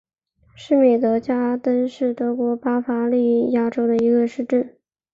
[0.55, 4.75] 施米德加登是德国巴伐利亚州的一个市镇。